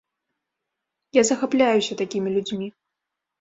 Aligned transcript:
Я 1.17 1.23
захапляюся 1.29 1.99
такімі 2.01 2.33
людзьмі. 2.39 2.67